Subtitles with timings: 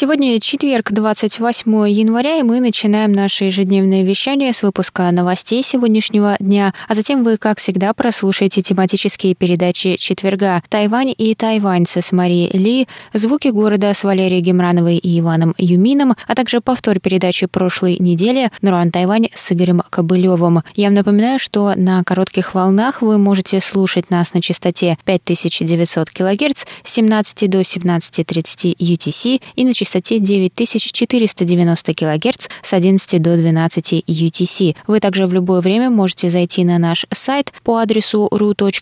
[0.00, 6.72] Сегодня четверг, 28 января, и мы начинаем наше ежедневное вещание с выпуска новостей сегодняшнего дня,
[6.86, 12.86] а затем вы, как всегда, прослушаете тематические передачи четверга «Тайвань и тайваньцы» с Марией Ли,
[13.12, 18.92] «Звуки города» с Валерией Гемрановой и Иваном Юмином, а также повтор передачи прошлой недели «Нуруан
[18.92, 20.62] Тайвань» с Игорем Кобылевым.
[20.76, 26.66] Я вам напоминаю, что на коротких волнах вы можете слушать нас на частоте 5900 кГц
[26.84, 34.04] с 17 до 17.30 UTC и на частоте частоте 9490 кГц с 11 до 12
[34.06, 34.76] UTC.
[34.86, 38.72] Вы также в любое время можете зайти на наш сайт по адресу ru.rti.org.tw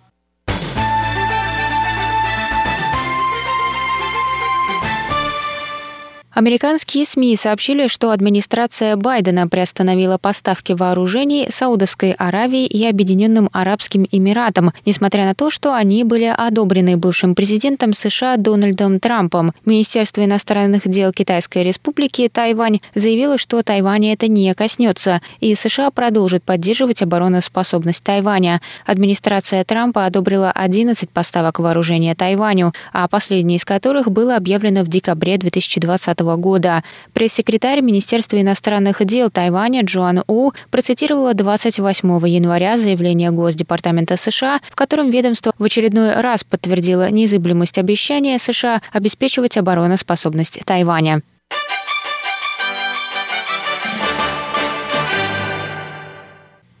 [6.39, 14.71] Американские СМИ сообщили, что администрация Байдена приостановила поставки вооружений Саудовской Аравии и Объединенным Арабским Эмиратам,
[14.85, 19.51] несмотря на то, что они были одобрены бывшим президентом США Дональдом Трампом.
[19.65, 26.45] Министерство иностранных дел Китайской Республики Тайвань заявило, что Тайваня это не коснется, и США продолжит
[26.45, 28.61] поддерживать обороноспособность Тайваня.
[28.85, 35.37] Администрация Трампа одобрила 11 поставок вооружения Тайваню, а последняя из которых было объявлено в декабре
[35.37, 36.83] 2020 года года.
[37.13, 45.09] Пресс-секретарь Министерства иностранных дел Тайваня Джоан У процитировала 28 января заявление Госдепартамента США, в котором
[45.09, 51.21] ведомство в очередной раз подтвердило неизыблемость обещания США обеспечивать обороноспособность Тайваня.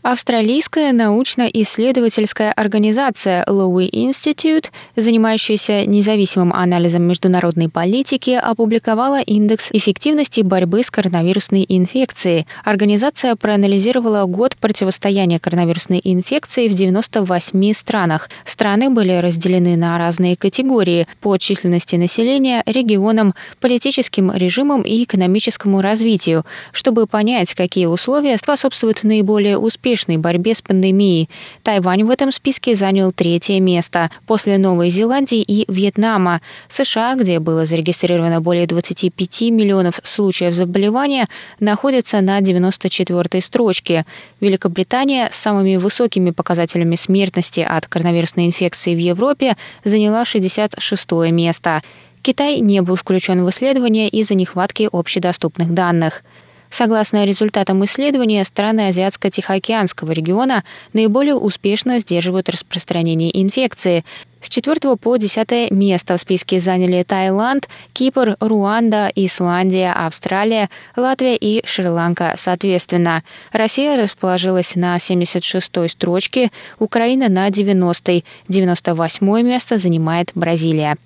[0.01, 10.89] Австралийская научно-исследовательская организация Lowy Institute, занимающаяся независимым анализом международной политики, опубликовала индекс эффективности борьбы с
[10.89, 12.47] коронавирусной инфекцией.
[12.63, 18.29] Организация проанализировала год противостояния коронавирусной инфекции в 98 странах.
[18.45, 26.45] Страны были разделены на разные категории по численности населения, регионам, политическим режимам и экономическому развитию,
[26.71, 31.29] чтобы понять, какие условия способствуют наиболее успешному успешной борьбе с пандемией.
[31.63, 36.41] Тайвань в этом списке занял третье место после Новой Зеландии и Вьетнама.
[36.69, 41.27] США, где было зарегистрировано более 25 миллионов случаев заболевания,
[41.59, 44.05] находится на 94-й строчке.
[44.41, 51.81] Великобритания с самыми высокими показателями смертности от коронавирусной инфекции в Европе заняла 66 место.
[52.21, 56.21] Китай не был включен в исследование из-за нехватки общедоступных данных.
[56.69, 60.63] Согласно результатам исследования, страны Азиатско-Тихоокеанского региона
[60.93, 64.05] наиболее успешно сдерживают распространение инфекции.
[64.41, 71.65] С 4 по 10 место в списке заняли Таиланд, Кипр, Руанда, Исландия, Австралия, Латвия и
[71.65, 73.23] Шри-Ланка соответственно.
[73.51, 80.97] Россия расположилась на 76-й строчке, Украина на 90-й, 98 место занимает Бразилия.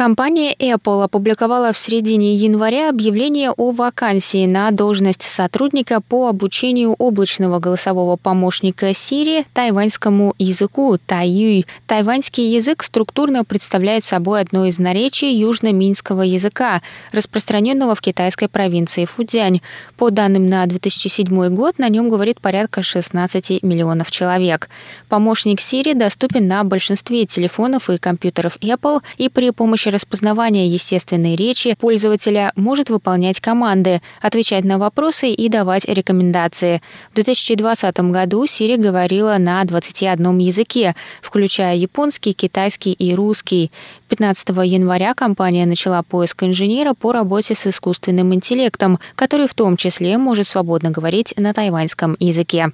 [0.00, 7.58] Компания Apple опубликовала в середине января объявление о вакансии на должность сотрудника по обучению облачного
[7.58, 11.66] голосового помощника Siri тайваньскому языку Тайюй.
[11.86, 16.80] Тайваньский язык структурно представляет собой одно из наречий южно-минского языка,
[17.12, 19.60] распространенного в китайской провинции Фудзянь.
[19.98, 24.70] По данным на 2007 год, на нем говорит порядка 16 миллионов человек.
[25.10, 31.36] Помощник Siri доступен на большинстве телефонов и компьютеров Apple и при помощи помощью распознавания естественной
[31.36, 36.80] речи пользователя может выполнять команды, отвечать на вопросы и давать рекомендации.
[37.10, 43.70] В 2020 году Siri говорила на 21 языке, включая японский, китайский и русский.
[44.08, 50.18] 15 января компания начала поиск инженера по работе с искусственным интеллектом, который в том числе
[50.18, 52.72] может свободно говорить на тайваньском языке.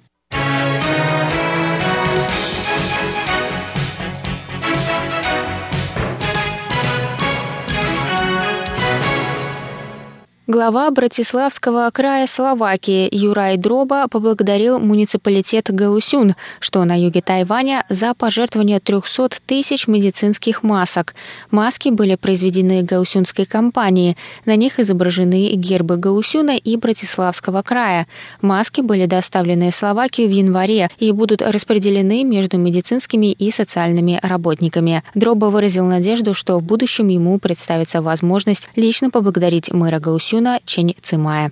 [10.48, 18.78] Глава Братиславского края Словакии Юрай Дроба поблагодарил муниципалитет Гаусюн, что на юге Тайваня, за пожертвование
[18.78, 21.16] 300 тысяч медицинских масок.
[21.50, 24.16] Маски были произведены гаусюнской компанией.
[24.44, 28.06] На них изображены гербы Гаусюна и Братиславского края.
[28.40, 35.02] Маски были доставлены в Словакию в январе и будут распределены между медицинскими и социальными работниками.
[35.16, 40.94] Дроба выразил надежду, что в будущем ему представится возможность лично поблагодарить мэра Гаусюна Чуна Чень
[41.00, 41.50] Цимая.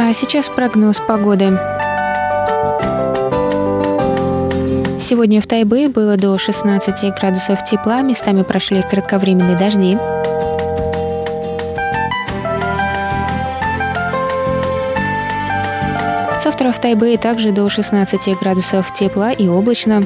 [0.00, 1.50] А сейчас прогноз погоды.
[4.98, 9.98] Сегодня в Тайбе было до 16 градусов тепла, местами прошли кратковременные дожди.
[16.54, 20.02] Завтра в Тайбэе также до 16 градусов тепла и облачно.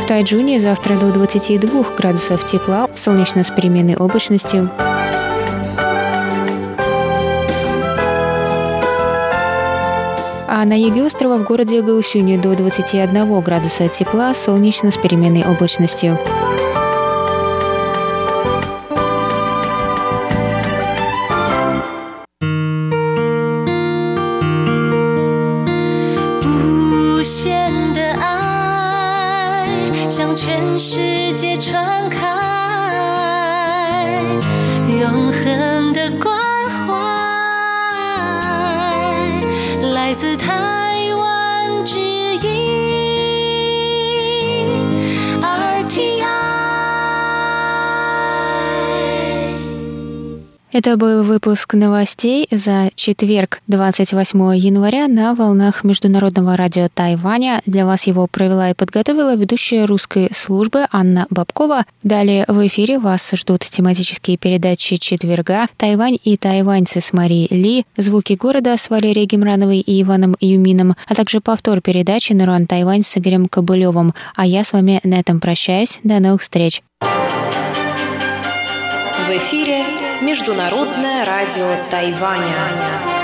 [0.00, 4.68] В Тайджуне завтра до 22 градусов тепла, солнечно с переменной облачностью.
[10.48, 16.18] А на юге острова в городе Гаусюне до 21 градуса тепла, солнечно с переменной облачностью.
[50.72, 57.60] Это был выпуск новостей за четверг, 28 января на волнах Международного радио Тайваня.
[57.66, 61.84] Для вас его провела и подготовила ведущая русской службы Анна Бабкова.
[62.02, 68.32] Далее в эфире вас ждут тематические передачи четверга «Тайвань и тайваньцы» с Марией Ли, «Звуки
[68.32, 73.46] города» с Валерией Гемрановой и Иваном Юмином, а также повтор передачи «Наруан Тайвань» с Игорем
[73.46, 74.14] Кобылевым.
[74.36, 76.00] А я с вами на этом прощаюсь.
[76.02, 76.82] До новых встреч.
[79.26, 83.21] В эфире Международное радио Тайваня.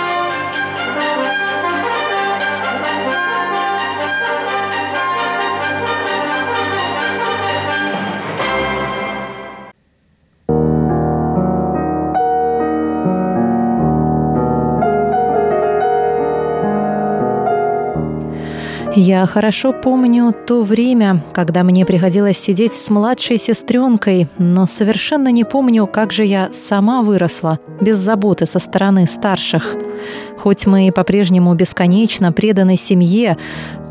[19.00, 25.44] Я хорошо помню то время, когда мне приходилось сидеть с младшей сестренкой, но совершенно не
[25.44, 29.76] помню, как же я сама выросла, без заботы со стороны старших.
[30.36, 33.36] Хоть мы по-прежнему бесконечно преданы семье,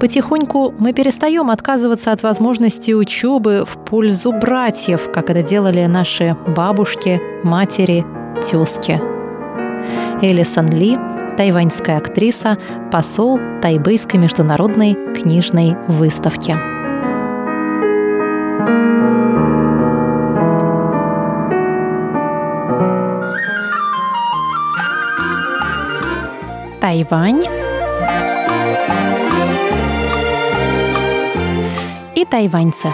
[0.02, 7.22] потихоньку мы перестаем отказываться от возможности учебы в пользу братьев, как это делали наши бабушки,
[7.44, 8.06] матери,
[8.46, 9.02] тезки.
[10.22, 10.98] Элисон Ли–
[11.38, 12.58] тайваньская актриса,
[12.92, 16.58] посол Тайбэйской международной книжной выставки.
[26.82, 27.46] Тайвань
[32.16, 32.90] и тайваньцы.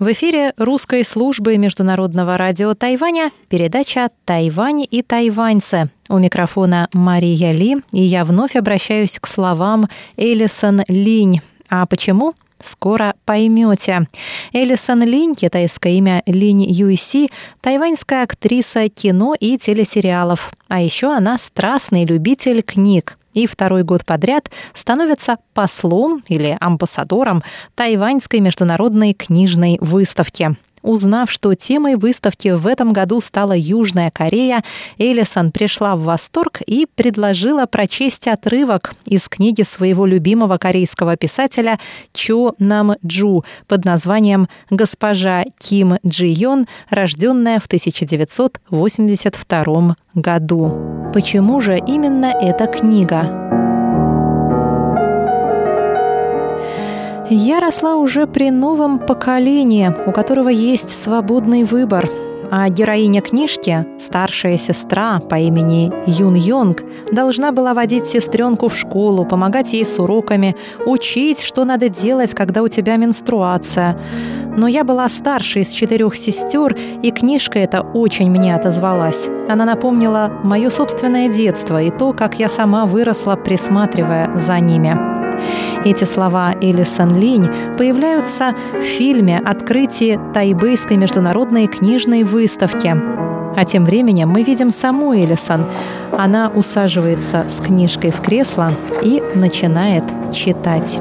[0.00, 5.90] В эфире русской службы Международного радио Тайваня передача «Тайвань и тайваньцы».
[6.08, 11.42] У микрофона Мария Ли, и я вновь обращаюсь к словам Элисон Линь.
[11.68, 12.32] А почему?
[12.62, 14.08] Скоро поймете.
[14.54, 17.28] Элисон Линь, китайское имя Линь Юйси,
[17.60, 20.50] тайваньская актриса кино и телесериалов.
[20.68, 27.42] А еще она страстный любитель книг и второй год подряд становится послом или амбассадором
[27.74, 30.56] Тайваньской международной книжной выставки.
[30.82, 34.64] Узнав, что темой выставки в этом году стала Южная Корея,
[34.98, 41.78] Элисон пришла в восторг и предложила прочесть отрывок из книги своего любимого корейского писателя
[42.12, 51.10] Чо Нам Джу под названием «Госпожа Ким Джи Йон, рожденная в 1982 году».
[51.12, 53.49] Почему же именно эта книга?
[57.32, 62.10] Я росла уже при новом поколении, у которого есть свободный выбор.
[62.50, 66.82] А героиня книжки, старшая сестра по имени Юн Йонг,
[67.12, 72.64] должна была водить сестренку в школу, помогать ей с уроками, учить, что надо делать, когда
[72.64, 73.96] у тебя менструация.
[74.56, 79.28] Но я была старшей из четырех сестер, и книжка эта очень мне отозвалась.
[79.48, 85.19] Она напомнила мое собственное детство и то, как я сама выросла, присматривая за ними.
[85.84, 92.94] Эти слова Элисон Линь появляются в фильме «Открытие Тайбэйской международной книжной выставки».
[93.56, 95.64] А тем временем мы видим саму Элисон.
[96.16, 101.00] Она усаживается с книжкой в кресло и начинает читать.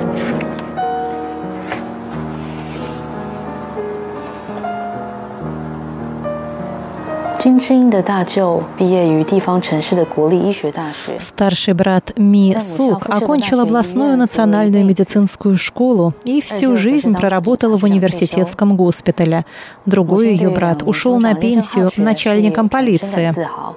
[7.49, 11.19] 金智英的大舅毕业于地方城市的国立医学大学。
[11.19, 19.45] Старший брат Ми Сук окончил областную национальную медицинскую школу и всю жизнь проработал в университетском госпитале.
[19.85, 23.35] Другой ее брат ушел на пенсию начальником полиции.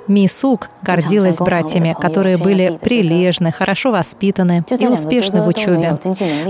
[0.07, 5.97] Ми Сук гордилась братьями, которые были прилежны, хорошо воспитаны и успешны в учебе.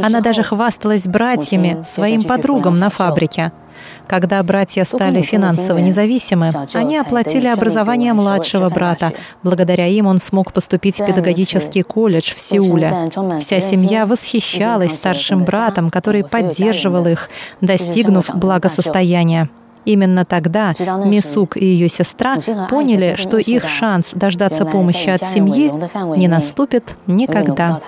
[0.03, 3.51] Она даже хвасталась братьями своим подругам на фабрике.
[4.06, 9.12] Когда братья стали финансово независимы, они оплатили образование младшего брата.
[9.42, 13.10] Благодаря им он смог поступить в педагогический колледж в Сеуле.
[13.40, 19.48] Вся семья восхищалась старшим братом, который поддерживал их, достигнув благосостояния.
[19.84, 20.72] Именно тогда
[21.04, 22.36] Мисук и ее сестра
[22.70, 25.72] поняли, что их шанс дождаться помощи от семьи
[26.16, 27.80] не наступит никогда.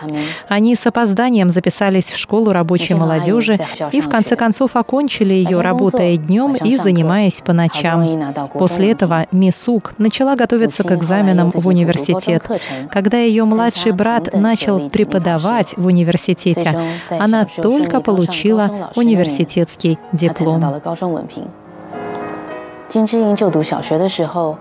[0.48, 3.58] Они с опозданием записались в школу рабочей молодежи
[3.92, 8.34] и в конце концов окончили ее, работая днем и занимаясь по ночам.
[8.54, 12.44] После этого Мисук начала готовиться к экзаменам в университет.
[12.90, 16.78] Когда ее младший брат начал преподавать в университете,
[17.10, 20.64] она только получила университетский диплом.
[22.94, 24.56] 金智英就读小学的时候。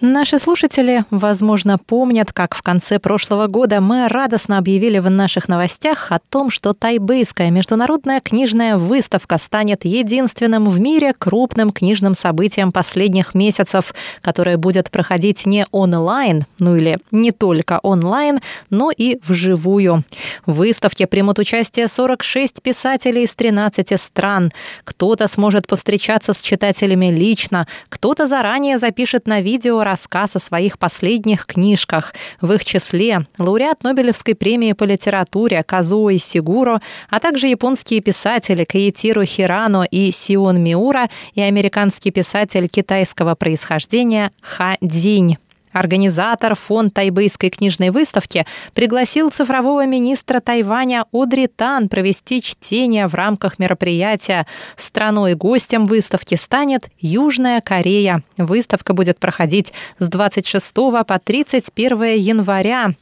[0.00, 6.10] Наши слушатели, возможно, помнят, как в конце прошлого года мы радостно объявили в наших новостях
[6.10, 13.34] о том, что Тайбэйская международная книжная выставка станет единственным в мире крупным книжным событием последних
[13.34, 18.40] месяцев, которое будет проходить не онлайн, ну или не только онлайн,
[18.70, 20.04] но и вживую.
[20.46, 24.50] В выставке примут участие 46 писателей из 13 стран.
[24.82, 30.78] Кто-то сможет повстречаться с читателями лично, кто-то заранее заранее запишет на видео рассказ о своих
[30.78, 32.14] последних книжках.
[32.40, 36.80] В их числе лауреат Нобелевской премии по литературе Казуо Сигуро,
[37.10, 44.76] а также японские писатели Каитиру Хирано и Сион Миура и американский писатель китайского происхождения Ха
[44.80, 45.36] Дзинь.
[45.74, 53.58] Организатор фонд Тайбэйской книжной выставки пригласил цифрового министра Тайваня Одри Тан провести чтение в рамках
[53.58, 54.46] мероприятия.
[54.76, 58.22] Страной-гостем выставки станет Южная Корея.
[58.38, 62.92] Выставка будет проходить с 26 по 31 января.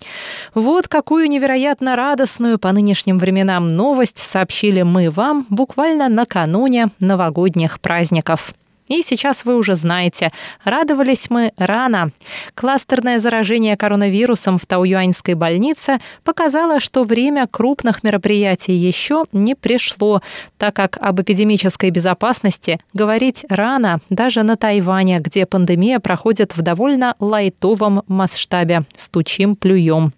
[0.55, 8.55] Вот какую невероятно радостную по нынешним временам новость сообщили мы вам буквально накануне новогодних праздников.
[8.93, 10.33] И сейчас вы уже знаете,
[10.65, 12.11] радовались мы рано.
[12.55, 20.21] Кластерное заражение коронавирусом в Тауюаньской больнице показало, что время крупных мероприятий еще не пришло,
[20.59, 27.15] так как об эпидемической безопасности говорить рано даже на Тайване, где пандемия проходит в довольно
[27.19, 28.83] лайтовом масштабе.
[28.95, 30.13] Стучим, плюем.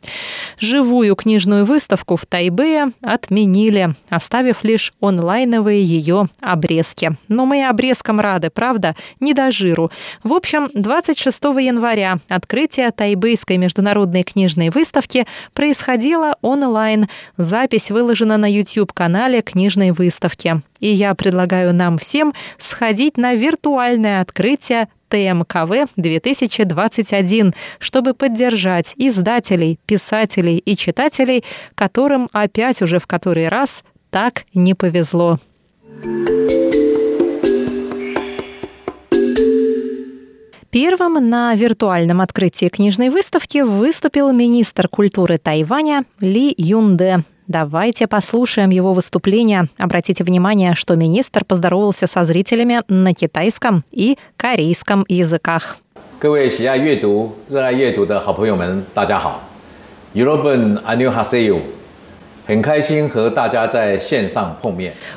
[0.58, 7.16] Живую книжную выставку в Тайбэе отменили, оставив лишь онлайновые ее обрезки.
[7.28, 8.50] Но мы и обрезкам рады?
[8.64, 9.90] Правда, не до жиру.
[10.22, 17.06] В общем, 26 января открытие Тайбэйской международной книжной выставки происходило онлайн.
[17.36, 20.62] Запись выложена на YouTube-канале книжной выставки.
[20.80, 30.56] И я предлагаю нам всем сходить на виртуальное открытие ТМКВ 2021, чтобы поддержать издателей, писателей
[30.56, 31.44] и читателей,
[31.74, 35.38] которым опять уже в который раз так не повезло.
[40.73, 47.23] Первым на виртуальном открытии книжной выставки выступил министр культуры Тайваня Ли Юнде.
[47.47, 49.69] Давайте послушаем его выступление.
[49.79, 55.77] Обратите внимание, что министр поздоровался со зрителями на китайском и корейском языках.
[56.19, 59.41] 各位喜爱阅读、热爱阅读的好朋友们，大家好。
[60.13, 61.59] 여러분 안녕하세요.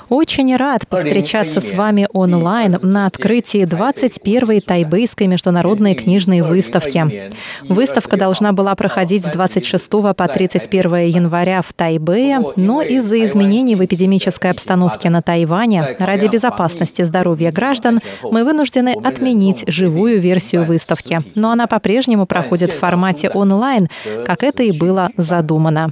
[0.07, 7.31] очень рад повстречаться с вами онлайн на открытии 21-й Тайбэйской международной книжной выставки.
[7.67, 13.83] Выставка должна была проходить с 26 по 31 января в Тайбэе, но из-за изменений в
[13.83, 21.19] эпидемической обстановке на Тайване ради безопасности здоровья граждан мы вынуждены отменить живую версию выставки.
[21.35, 23.89] Но она по-прежнему проходит в формате онлайн,
[24.25, 25.91] как это и было задумано.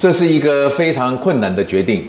[0.00, 2.08] 这是一个非常困难的决定。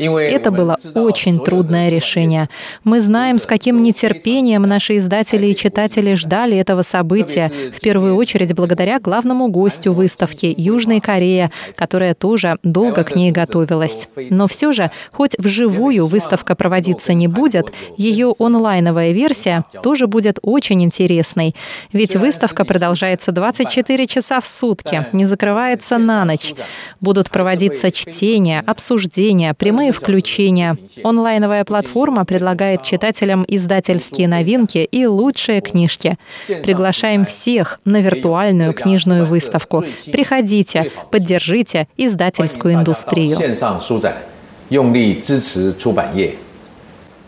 [0.00, 2.48] Это было очень трудное решение.
[2.84, 8.54] Мы знаем, с каким нетерпением наши издатели и читатели ждали этого события, в первую очередь
[8.54, 14.08] благодаря главному гостю выставки Южной Корее, которая тоже долго к ней готовилась.
[14.16, 20.82] Но все же, хоть вживую выставка проводиться не будет, ее онлайновая версия тоже будет очень
[20.82, 21.54] интересной.
[21.92, 26.54] Ведь выставка продолжается 24 часа в сутки, не закрывается на ночь.
[27.00, 30.77] Будут проводиться чтения, обсуждения, прямые включения.
[31.03, 36.17] Онлайновая платформа предлагает читателям издательские новинки и лучшие книжки.
[36.63, 39.83] Приглашаем всех на виртуальную книжную выставку.
[40.11, 43.37] Приходите, поддержите издательскую индустрию.
[44.69, 46.33] 用力支持出版业。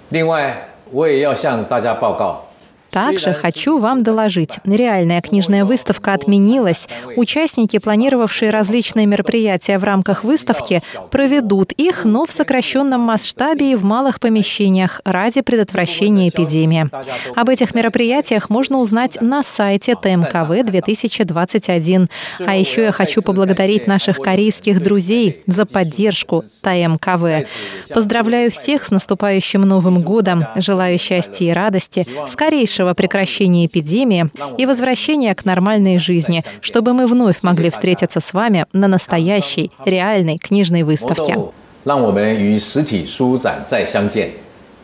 [0.09, 2.43] 另外，我也要向大家报告。
[2.92, 4.58] Также хочу вам доложить.
[4.64, 6.88] Реальная книжная выставка отменилась.
[7.16, 13.84] Участники, планировавшие различные мероприятия в рамках выставки, проведут их, но в сокращенном масштабе и в
[13.84, 16.90] малых помещениях ради предотвращения эпидемии.
[17.34, 22.08] Об этих мероприятиях можно узнать на сайте ТМКВ 2021.
[22.40, 27.48] А еще я хочу поблагодарить наших корейских друзей за поддержку ТМКВ.
[27.88, 30.44] Поздравляю всех с наступающим Новым годом.
[30.56, 37.06] Желаю счастья и радости, скорейшего скорейшего прекращения эпидемии и возвращения к нормальной жизни, чтобы мы
[37.06, 41.36] вновь могли встретиться с вами на настоящей, реальной книжной выставке.
[41.84, 44.30] 让我们与实体书展再相见，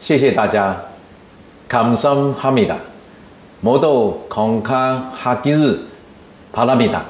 [0.00, 0.76] 谢谢大家。
[1.68, 2.76] 康桑哈米达，
[3.60, 5.78] 摩豆孔卡哈吉日
[6.52, 7.04] 帕拉米达。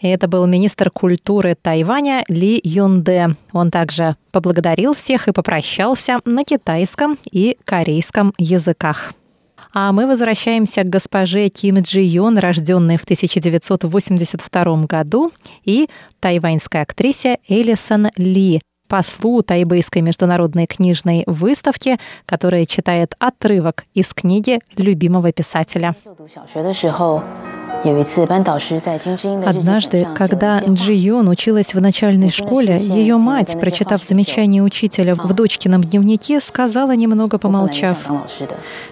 [0.00, 3.36] И это был министр культуры Тайваня Ли Юнде.
[3.52, 9.14] Он также поблагодарил всех и попрощался на китайском и корейском языках.
[9.76, 15.32] А мы возвращаемся к госпоже Ким Джи Йон, рожденной в 1982 году,
[15.64, 15.88] и
[16.20, 25.32] тайваньской актрисе Элисон Ли, послу Тайбэйской международной книжной выставки, которая читает отрывок из книги любимого
[25.32, 25.96] писателя.
[29.44, 35.82] Однажды, когда Джи Йон училась в начальной школе, ее мать, прочитав замечание учителя в дочкином
[35.84, 37.98] дневнике, сказала, немного помолчав,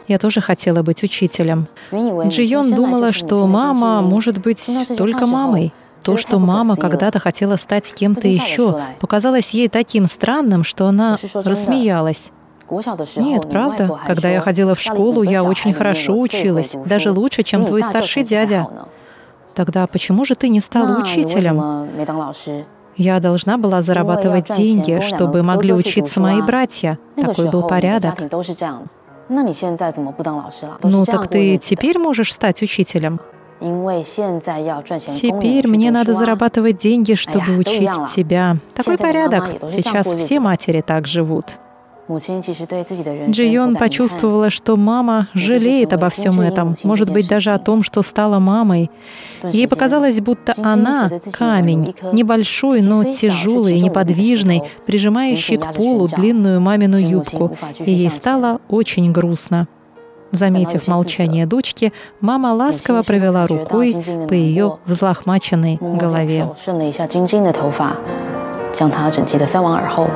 [0.09, 1.69] «Я тоже хотела быть учителем».
[1.93, 5.73] Джи Йон думала, что мама может быть только мамой.
[6.03, 12.33] То, что мама когда-то хотела стать кем-то еще, показалось ей таким странным, что она рассмеялась.
[13.17, 13.99] Нет, правда.
[14.07, 18.69] Когда я ходила в школу, я очень хорошо училась, даже лучше, чем твой старший дядя.
[19.55, 21.89] Тогда почему же ты не стала учителем?
[22.97, 26.99] Я должна была зарабатывать деньги, чтобы могли учиться мои братья.
[27.17, 28.15] Такой был порядок.
[30.83, 33.21] Ну так ты теперь можешь стать учителем?
[35.07, 38.57] Теперь мне надо зарабатывать деньги, чтобы учить тебя.
[38.75, 39.45] Такой порядок.
[39.69, 41.47] Сейчас все матери так живут.
[43.30, 48.40] Джион почувствовала, что мама жалеет обо всем этом, может быть, даже о том, что стала
[48.40, 48.90] мамой.
[49.52, 56.98] Ей показалось, будто она — камень, небольшой, но тяжелый и неподвижный, прижимающий к полу длинную мамину
[56.98, 59.68] юбку, и ей стало очень грустно.
[60.32, 63.98] Заметив молчание дочки, мама ласково провела рукой
[64.30, 66.50] по ее взлохмаченной голове.
[68.78, 70.08] 将她整齐的塞完耳后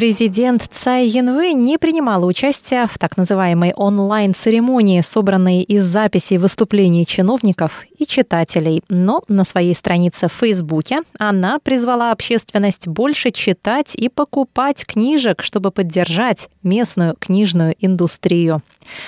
[0.00, 7.84] ，Президент Цай Янвэй не принимала участия в так называемой онлайн-церемонии, собранной из записей выступлений чиновников
[7.98, 8.82] и читателей.
[8.88, 15.70] Но на своей странице в Фейсбуке она призвала общественность больше читать и покупать книжек, чтобы
[15.70, 18.62] поддержать местную книжную индустрию.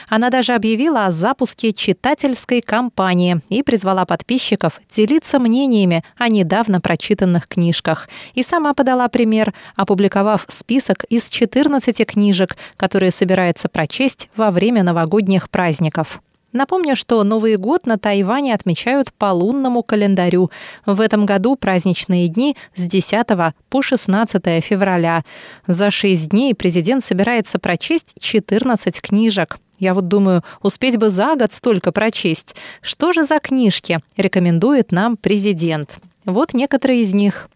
[0.08, 7.48] Она даже объявила о запуске читательской кампании и призвала подписчиков делиться мнениями о недавно прочитанных
[7.48, 8.08] книжках.
[8.34, 15.50] И сама подала пример, опубликовав список из 14 книжек, которые собирается прочесть во время новогодних
[15.50, 16.20] праздников.
[16.52, 20.50] Напомню, что Новый год на Тайване отмечают по лунному календарю.
[20.84, 23.26] В этом году праздничные дни с 10
[23.70, 25.22] по 16 февраля.
[25.66, 29.58] За шесть дней президент собирается прочесть 14 книжек.
[29.82, 32.54] Я вот думаю, успеть бы за год столько прочесть.
[32.82, 35.98] Что же за книжки рекомендует нам президент?
[36.24, 37.48] Вот некоторые из них.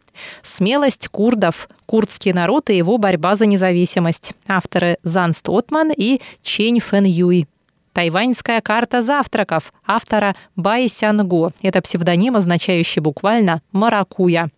[0.42, 1.68] «Смелость курдов.
[1.84, 4.32] Курдский народ и его борьба за независимость».
[4.48, 7.46] Авторы Зан Стотман и Чень Фэн Юй.
[7.92, 11.52] «Тайваньская карта завтраков» автора Бай Сянго.
[11.62, 14.50] Это псевдоним, означающий буквально «маракуя».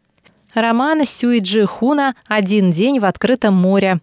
[0.54, 4.00] Роман Сюиджи Хуна «Один день в открытом море».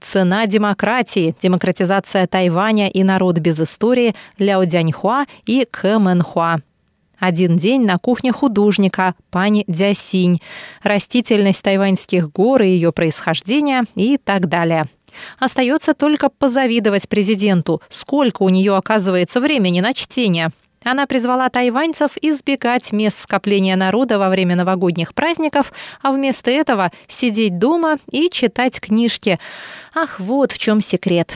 [0.00, 1.34] «Цена демократии.
[1.42, 6.60] Демократизация Тайваня и народ без истории» Ляо Дяньхуа и Кэ Мэнхуа.
[7.18, 10.40] Один день на кухне художника пани Дясинь,
[10.82, 14.86] растительность тайваньских гор и ее происхождение и так далее.
[15.38, 20.50] Остается только позавидовать президенту, сколько у нее оказывается времени на чтение.
[20.84, 27.58] Она призвала тайваньцев избегать мест скопления народа во время новогодних праздников, а вместо этого сидеть
[27.58, 29.38] дома и читать книжки.
[29.94, 31.34] Ах, вот в чем секрет.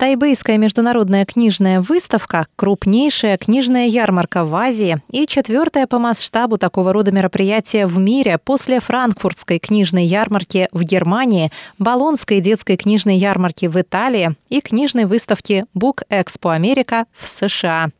[0.00, 7.12] Тайбэйская международная книжная выставка– крупнейшая книжная ярмарка в Азии и четвертая по масштабу такого рода
[7.12, 14.36] мероприятия в мире после франкфуртской книжной ярмарки в Германии, Болонской детской книжной ярмарки в Италии
[14.48, 17.90] и книжной выставки Book Expo Америка в США.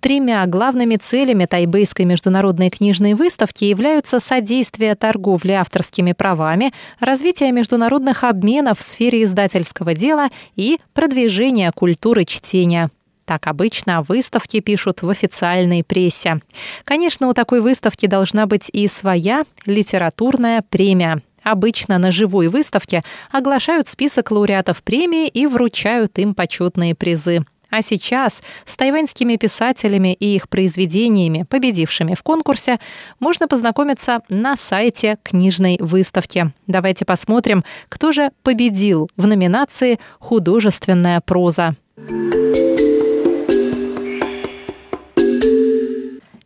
[0.00, 8.78] Тремя главными целями Тайбэйской международной книжной выставки являются содействие торговли авторскими правами, развитие международных обменов
[8.78, 12.90] в сфере издательского дела и продвижение культуры чтения.
[13.26, 16.40] Так обычно о выставке пишут в официальной прессе.
[16.84, 21.20] Конечно, у такой выставки должна быть и своя литературная премия.
[21.42, 27.44] Обычно на живой выставке оглашают список лауреатов премии и вручают им почетные призы.
[27.70, 32.78] А сейчас с тайваньскими писателями и их произведениями, победившими в конкурсе,
[33.20, 36.52] можно познакомиться на сайте книжной выставки.
[36.66, 41.76] Давайте посмотрим, кто же победил в номинации «Художественная проза».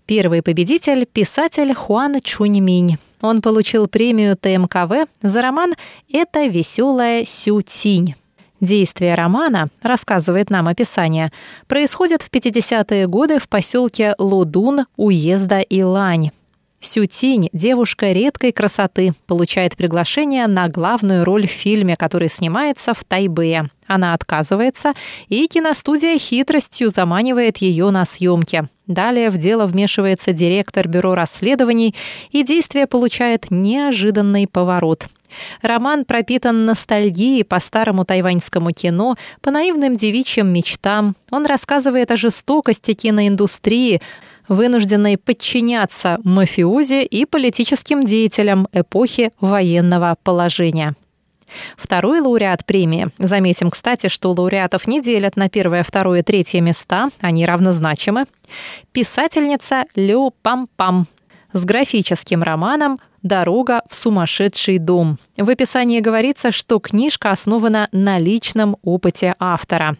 [0.07, 2.99] Первый победитель– писатель Хуан Чуньминь.
[3.23, 5.73] Он получил премию ТМКВ за роман
[6.13, 8.15] «Это веселая Сю Тинь».
[8.65, 11.31] Действие романа, рассказывает нам описание,
[11.67, 16.31] происходит в 50-е годы в поселке Лудун уезда Илань.
[16.81, 23.69] Сютинь, девушка редкой красоты, получает приглашение на главную роль в фильме, который снимается в Тайбэе.
[23.87, 24.95] Она отказывается,
[25.29, 28.67] и киностудия хитростью заманивает ее на съемки.
[28.87, 31.95] Далее в дело вмешивается директор бюро расследований,
[32.31, 35.09] и действие получает неожиданный поворот.
[35.63, 41.17] Роман пропитан ностальгией по старому тайваньскому кино, по наивным девичьим мечтам.
[41.31, 44.01] Он рассказывает о жестокости киноиндустрии,
[44.49, 50.95] вынужденной подчиняться мафиози и политическим деятелям эпохи военного положения.
[51.77, 53.09] Второй лауреат премии.
[53.19, 58.25] Заметим, кстати, что лауреатов не делят на первое, второе, третье места, они равнозначимы.
[58.93, 61.05] Писательница Лю Пам-Пам
[61.53, 65.19] с графическим романом «Дорога в сумасшедший дом».
[65.37, 69.97] В описании говорится, что книжка основана на личном опыте автора.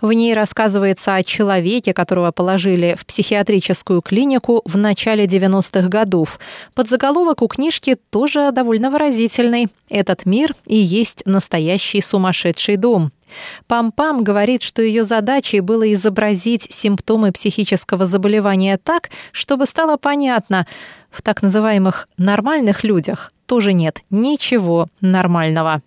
[0.00, 6.40] В ней рассказывается о человеке, которого положили в психиатрическую клинику в начале 90-х годов.
[6.74, 9.68] Подзаголовок у книжки тоже довольно выразительный.
[9.88, 13.12] «Этот мир и есть настоящий сумасшедший дом».
[13.68, 20.66] Пам-Пам говорит, что ее задачей было изобразить симптомы психического заболевания так, чтобы стало понятно,
[21.12, 25.82] в так называемых «нормальных людях» тоже нет ничего нормального.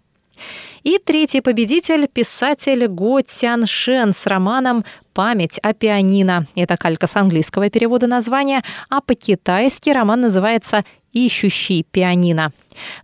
[0.83, 6.45] И третий победитель– писатель Го Тян Шен с романом «Память о пианино».
[6.55, 12.51] Это калька с английского перевода названия, а по-китайски роман называется «Ищущий пианино».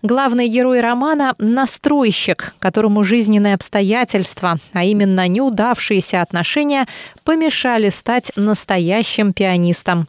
[0.04, 6.86] Главный герой романа– настройщик, которому жизненные обстоятельства, а именно неудавшиеся отношения,
[7.24, 10.08] помешали стать настоящим пианистом.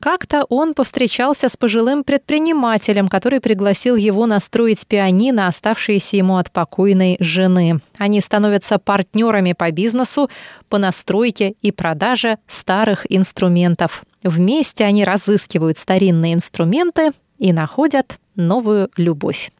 [0.00, 7.16] Как-то он повстречался с пожилым предпринимателем, который пригласил его настроить пианино, оставшееся ему от покойной
[7.20, 7.80] жены.
[7.96, 10.28] Они становятся партнерами по бизнесу,
[10.68, 14.04] по настройке и продаже старых инструментов.
[14.22, 19.50] Вместе они разыскивают старинные инструменты и находят новую любовь.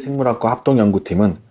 [0.00, 1.43] 생물학과 합동연구팀은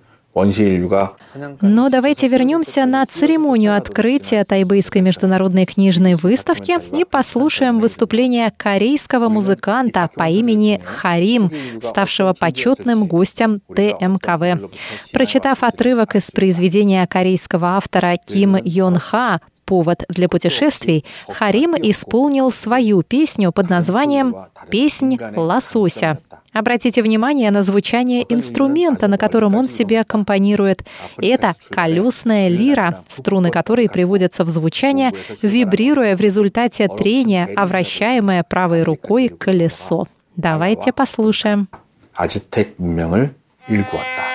[1.61, 10.11] Но давайте вернемся на церемонию открытия Тайбэйской международной книжной выставки и послушаем выступление корейского музыканта
[10.15, 11.51] по имени Харим,
[11.83, 14.71] ставшего почетным гостем ТМКВ.
[15.13, 23.04] Прочитав отрывок из произведения корейского автора Ким Йон Ха повод для путешествий, Харим исполнил свою
[23.04, 24.36] песню под названием
[24.70, 26.18] «Песнь лосося».
[26.52, 30.84] Обратите внимание на звучание инструмента, на котором он себе аккомпанирует.
[31.18, 35.12] Это колесная лира, струны которой приводятся в звучание,
[35.44, 40.08] вибрируя в результате трения, а вращаемое правой рукой колесо.
[40.36, 41.68] Давайте послушаем.
[42.20, 43.34] 아즈텍 문명을
[43.70, 44.33] 일구었다.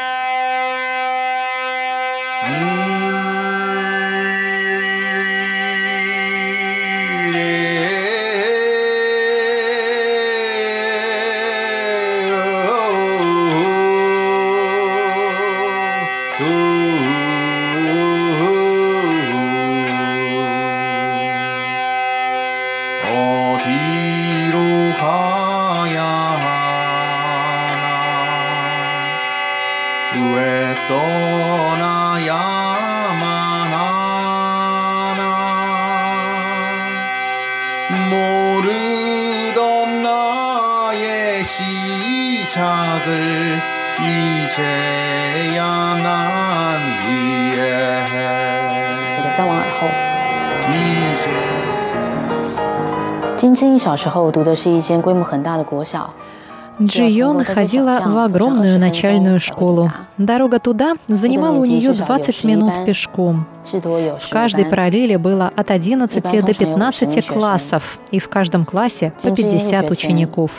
[56.81, 59.91] Джион ходила в огромную начальную школу.
[60.17, 63.45] Дорога туда занимала у нее 20 минут пешком.
[63.71, 69.91] В каждой параллели было от 11 до 15 классов, и в каждом классе по 50
[69.91, 70.51] учеников.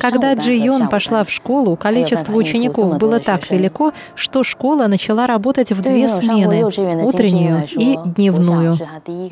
[0.00, 5.72] Когда Джи Йон пошла в школу, количество учеников было так велико, что школа начала работать
[5.72, 6.64] в две смены–
[7.04, 8.76] утреннюю и дневную.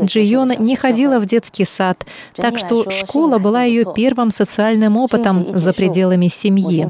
[0.03, 5.47] Джи Йон не ходила в детский сад, так что школа была ее первым социальным опытом
[5.49, 6.89] за пределами семьи.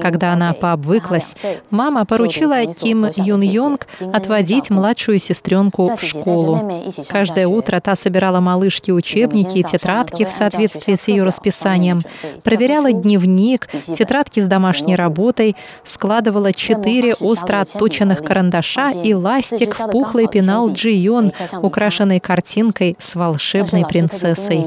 [0.00, 1.34] Когда она пообвыклась,
[1.70, 6.70] мама поручила Ким Юн Йонг отводить младшую сестренку в школу.
[7.08, 12.02] Каждое утро та собирала малышки учебники и тетрадки в соответствии с ее расписанием,
[12.42, 20.28] проверяла дневник, тетрадки с домашней работой, складывала четыре остро отточенных карандаша и ластик в пухлый
[20.28, 24.66] пенал Джион, украшенный картинкой с волшебной принцессой.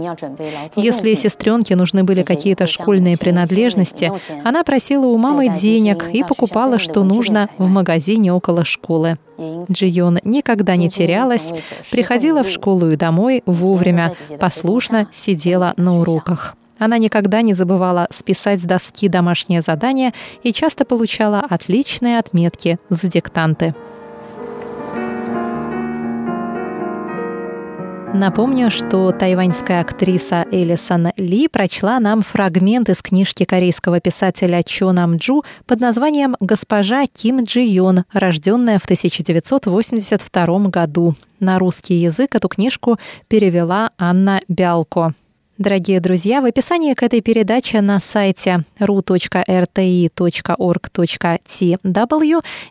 [0.75, 4.11] Если сестренке нужны были какие-то школьные принадлежности,
[4.43, 9.17] она просила у мамы денег и покупала, что нужно в магазине около школы.
[9.71, 11.51] Джион никогда не терялась,
[11.91, 16.55] приходила в школу и домой вовремя, послушно сидела на уроках.
[16.79, 23.07] Она никогда не забывала списать с доски домашнее задание и часто получала отличные отметки за
[23.07, 23.73] диктанты.
[28.13, 35.17] Напомню, что тайваньская актриса Элисон Ли прочла нам фрагмент из книжки корейского писателя Чо Нам
[35.17, 41.15] Джу под названием «Госпожа Ким Джи Йон», рожденная в 1982 году.
[41.39, 45.13] На русский язык эту книжку перевела Анна Бялко.
[45.57, 49.23] Дорогие друзья, в описании к этой передаче на сайте ru.rti.org.tw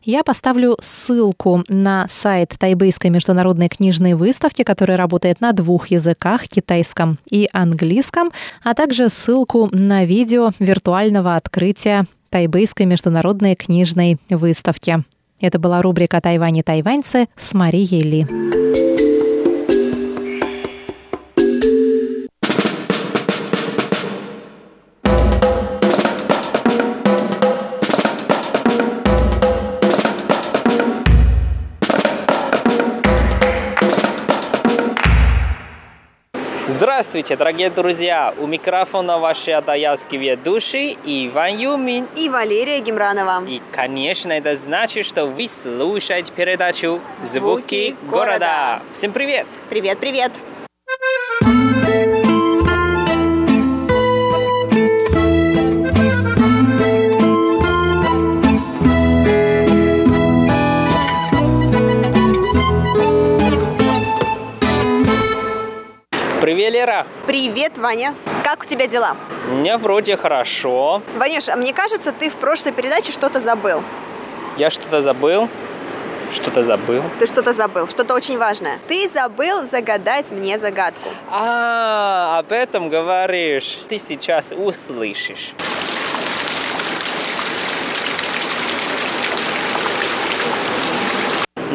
[0.04, 7.18] я поставлю ссылку на сайт Тайбэйской международной книжной выставки, которая работает на двух языках, китайском
[7.28, 8.30] и английском,
[8.62, 15.02] а также ссылку на видео виртуального открытия Тайбэйской международной книжной выставки.
[15.40, 18.26] Это была рубрика «Тайвань и тайваньцы» с Марией Ли.
[36.96, 38.32] Здравствуйте, дорогие друзья!
[38.38, 43.44] У микрофона ваши адаялские ведущие Иван Юмин и Валерия Гемранова.
[43.46, 48.24] И, конечно, это значит, что вы слушаете передачу «Звуки, Звуки города».
[48.24, 48.82] города».
[48.94, 49.46] Всем привет!
[49.68, 50.32] Привет-привет!
[66.46, 67.06] Привет, Лера.
[67.26, 68.14] Привет, Ваня.
[68.44, 69.16] Как у тебя дела?
[69.50, 71.02] У меня вроде хорошо.
[71.16, 73.82] Ванюш, а мне кажется, ты в прошлой передаче что-то забыл.
[74.56, 75.48] Я что-то забыл?
[76.30, 77.02] Что-то забыл.
[77.18, 78.78] Ты что-то забыл, что-то очень важное.
[78.86, 81.08] Ты забыл загадать мне загадку.
[81.32, 83.78] А, об этом говоришь.
[83.88, 85.52] Ты сейчас услышишь.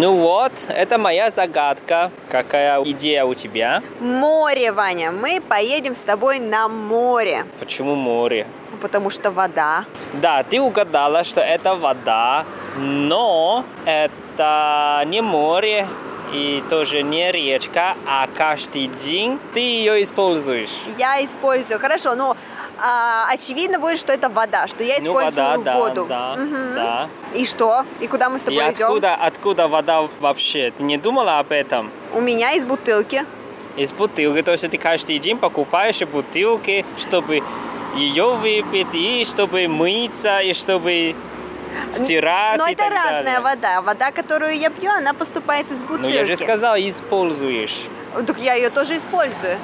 [0.01, 2.09] Ну вот, это моя загадка.
[2.27, 3.83] Какая идея у тебя?
[3.99, 5.11] Море, Ваня.
[5.11, 7.45] Мы поедем с тобой на море.
[7.59, 8.47] Почему море?
[8.81, 9.85] Потому что вода.
[10.13, 12.45] Да, ты угадала, что это вода,
[12.77, 15.87] но это не море
[16.33, 20.75] и тоже не речка, а каждый день ты ее используешь.
[20.97, 21.79] Я использую.
[21.79, 22.35] Хорошо, но
[22.81, 26.05] а, очевидно будет, что это вода, что я Ну, использую вода, да, воду.
[26.09, 26.75] да, Мгм.
[26.75, 27.09] да.
[27.33, 27.85] И что?
[27.99, 28.87] И куда мы с И тобой идем?
[28.87, 30.71] откуда, откуда вода вообще?
[30.77, 31.91] Ты не думала об этом?
[32.13, 33.25] У меня из бутылки.
[33.77, 34.41] Из бутылки.
[34.41, 37.41] То есть ты каждый день покупаешь бутылки, чтобы
[37.95, 41.15] ее выпить, и чтобы мыться, и чтобы
[41.91, 42.57] стирать.
[42.57, 43.39] Но и это разная далее.
[43.39, 43.81] вода.
[43.81, 46.01] Вода, которую я пью, она поступает из бутылки.
[46.01, 47.75] Ну я же сказал, используешь.
[48.27, 49.57] Так я ее тоже использую.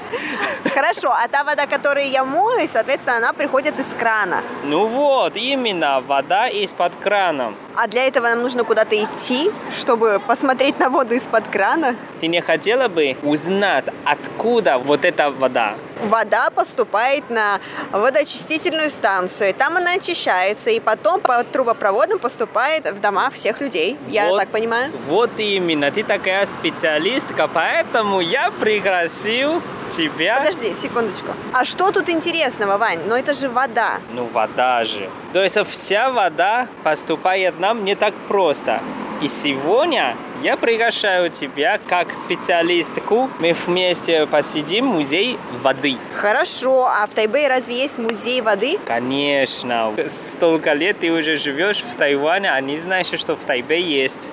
[0.74, 4.42] Хорошо, а та вода, которую я мою, соответственно, она приходит из крана.
[4.64, 7.54] Ну вот, именно, вода из-под крана.
[7.80, 11.96] А для этого нам нужно куда-то идти, чтобы посмотреть на воду из-под крана.
[12.20, 15.76] Ты не хотела бы узнать, откуда вот эта вода?
[16.10, 17.60] Вода поступает на
[17.92, 19.54] водоочистительную станцию.
[19.54, 23.96] Там она очищается, и потом по трубопроводам поступает в дома всех людей.
[24.08, 24.92] Я Вот- так понимаю?
[25.08, 30.40] Вот именно, ты такая специалистка, поэтому я пригласил тебя.
[30.40, 31.28] Подожди, секундочку.
[31.54, 33.00] А что тут интересного, Вань?
[33.08, 34.00] Но это же вода.
[34.14, 35.10] Ну, вода же.
[35.34, 38.82] То есть вся вода поступает нам не так просто.
[39.22, 43.30] И сегодня я приглашаю тебя как специалистку.
[43.40, 45.98] Мы вместе посидим в музей воды.
[46.16, 48.80] Хорошо, а в Тайбэе разве есть музей воды?
[48.86, 49.94] Конечно.
[50.08, 54.32] Столько лет ты уже живешь в Тайване, а не знаешь, что в Тайбе есть.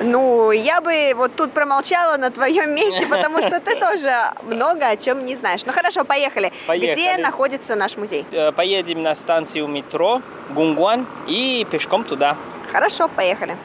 [0.00, 4.10] Ну, я бы вот тут промолчала на твоем месте, потому что ты тоже
[4.42, 5.64] много о чем не знаешь.
[5.66, 6.52] Ну хорошо, поехали.
[6.66, 6.92] Поехали.
[6.92, 8.24] Где находится наш музей?
[8.32, 12.36] Э, Поедем на станцию метро Гунгуан и пешком туда.
[12.72, 13.56] Хорошо, поехали.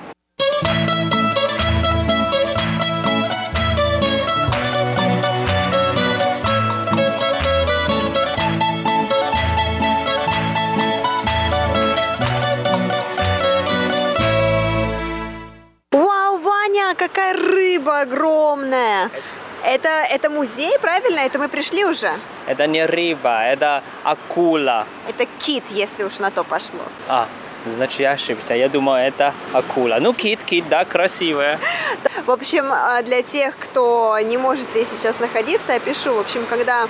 [17.02, 19.10] Какая рыба огромная!
[19.66, 21.20] Это, это музей, правильно?
[21.20, 22.12] Это мы пришли уже?
[22.48, 24.86] Это не рыба, это акула.
[25.08, 26.82] Это кит, если уж на то пошло.
[27.08, 27.28] А,
[27.66, 28.54] значит, я ошибся.
[28.54, 29.98] Я думал, это акула.
[30.00, 31.60] Ну, кит, кит, да, красивая.
[32.26, 36.14] В общем, а, для тех, кто не может здесь сейчас находиться, я пишу.
[36.14, 36.88] В общем, когда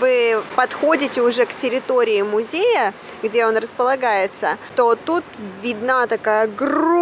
[0.00, 2.92] вы подходите уже к территории музея,
[3.22, 5.24] где он располагается, то тут
[5.62, 6.99] видна такая огромная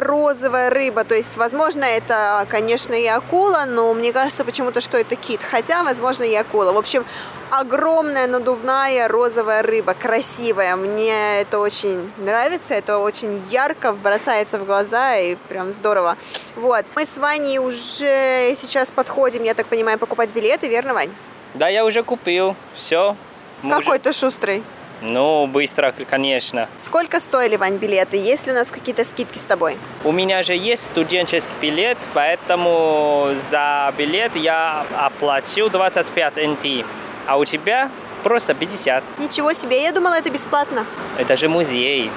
[0.00, 1.04] розовая рыба.
[1.04, 5.40] То есть, возможно, это, конечно, и акула, но мне кажется почему-то, что это кит.
[5.42, 6.72] Хотя, возможно, и акула.
[6.72, 7.04] В общем,
[7.50, 10.76] огромная надувная розовая рыба, красивая.
[10.76, 16.16] Мне это очень нравится, это очень ярко бросается в глаза и прям здорово.
[16.56, 16.84] Вот.
[16.94, 21.10] Мы с Ваней уже сейчас подходим, я так понимаю, покупать билеты, верно, Вань?
[21.54, 22.56] Да, я уже купил.
[22.74, 23.16] Все.
[23.62, 24.62] Какой ты шустрый.
[25.02, 26.68] Ну, быстро, конечно.
[26.84, 28.16] Сколько стоили, Вань, билеты?
[28.16, 29.76] Есть ли у нас какие-то скидки с тобой?
[30.04, 36.84] У меня же есть студенческий билет, поэтому за билет я оплатил 25 НТ.
[37.26, 37.90] А у тебя
[38.22, 39.02] просто 50.
[39.18, 40.86] Ничего себе, я думала, это бесплатно.
[41.18, 42.10] Это же музей.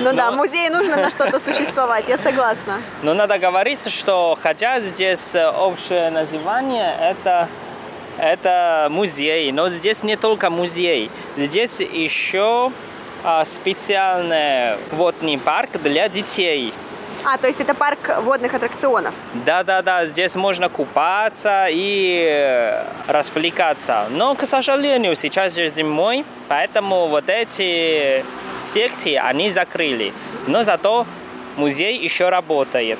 [0.00, 2.80] Ну да, Но- музею нужно на что-то существовать, я согласна.
[3.02, 7.48] Но надо говорить, что хотя здесь общее название это
[8.18, 12.72] это музей, но здесь не только музей, здесь еще
[13.24, 16.72] а, специальный водный парк для детей.
[17.24, 19.14] А, то есть это парк водных аттракционов.
[19.46, 24.06] Да-да-да, здесь можно купаться и развлекаться.
[24.10, 28.24] Но, к сожалению, сейчас же зимой, поэтому вот эти
[28.58, 30.12] секции они закрыли.
[30.48, 31.06] Но зато
[31.56, 32.98] музей еще работает.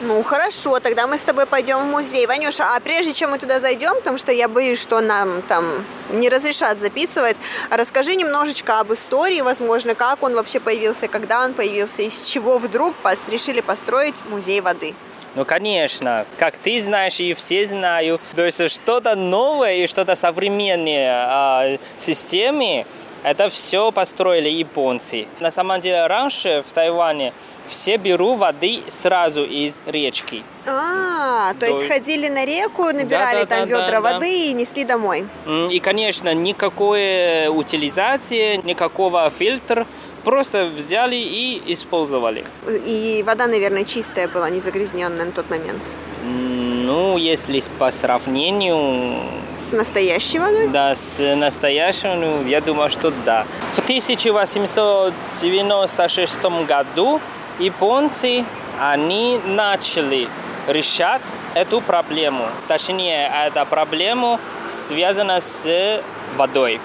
[0.00, 2.24] Ну хорошо, тогда мы с тобой пойдем в музей.
[2.26, 6.28] Ванюша, а прежде чем мы туда зайдем, потому что я боюсь, что нам там не
[6.28, 7.36] разрешат записывать,
[7.68, 12.94] расскажи немножечко об истории, возможно, как он вообще появился, когда он появился, из чего вдруг
[13.02, 14.94] пос- решили построить музей воды.
[15.34, 21.26] Ну, конечно, как ты знаешь и все знают, то есть что-то новое и что-то современное
[21.28, 22.86] а, системе,
[23.24, 25.26] это все построили японцы.
[25.40, 27.32] На самом деле раньше в Тайване
[27.68, 30.42] все берут воды сразу из речки.
[30.66, 34.02] А, то есть ходили на реку, набирали там ведра да, да.
[34.12, 35.26] воды и несли домой.
[35.46, 39.86] И, конечно, никакой утилизации, никакого фильтра,
[40.24, 42.44] просто взяли и использовали.
[42.66, 45.80] И вода, наверное, чистая была, не загрязненная на тот момент.
[46.24, 49.16] Ну, если по сравнению
[49.54, 50.68] С настоящей водой?
[50.68, 53.46] Да, с настоящим, ну, я думаю, что да.
[53.72, 57.20] В 1896 году
[57.58, 58.44] японцы
[58.80, 60.28] они начали
[60.66, 61.22] решать
[61.54, 62.46] эту проблему.
[62.68, 66.02] Точнее, эта проблема связана с
[66.36, 66.80] водой.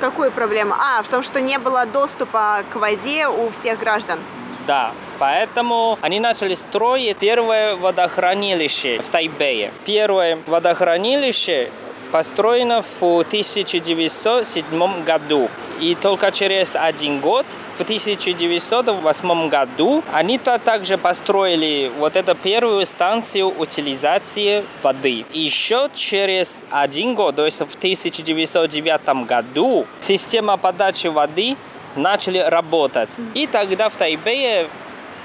[0.00, 0.74] Какую проблему?
[0.78, 4.18] А, в том, что не было доступа к воде у всех граждан.
[4.66, 9.72] Да, поэтому они начали строить первое водохранилище в Тайбэе.
[9.84, 11.70] Первое водохранилище
[12.12, 15.48] построено в 1907 году.
[15.80, 22.86] И только через один год, в 1908 году, они -то также построили вот эту первую
[22.86, 25.24] станцию утилизации воды.
[25.32, 31.56] Еще через один год, то есть в 1909 году, система подачи воды
[31.96, 33.10] начали работать.
[33.34, 34.66] И тогда в Тайбэе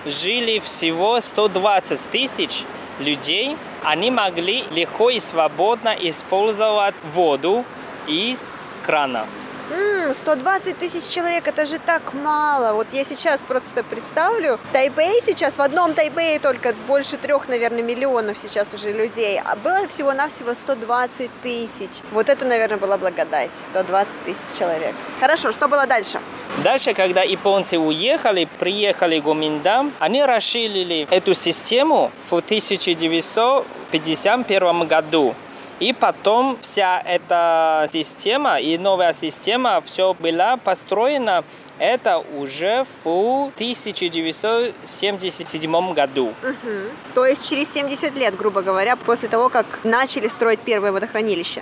[0.06, 2.64] жили всего 120 тысяч
[3.00, 3.58] людей.
[3.84, 7.66] Они могли легко и свободно использовать воду
[8.08, 8.40] из
[8.86, 9.26] крана.
[9.70, 12.74] М, 120 тысяч человек, это же так мало.
[12.74, 18.38] Вот я сейчас просто представлю, Тайбэй сейчас, в одном Тайбэе только больше трех, наверное, миллионов
[18.38, 22.02] сейчас уже людей, а было всего-навсего 120 тысяч.
[22.12, 24.96] Вот это, наверное, была благодать, 120 тысяч человек.
[25.20, 26.22] Хорошо, что было дальше?
[26.64, 35.36] Дальше, когда японцы уехали, приехали в Гоминдан, они расширили эту систему в 1951 году.
[35.80, 41.44] И потом вся эта система и новая система все была построена
[41.80, 46.34] это уже в 1977 году.
[46.42, 46.90] Мгм.
[47.14, 51.62] То есть через 70 лет, грубо говоря, после того, как начали строить первое водохранилище.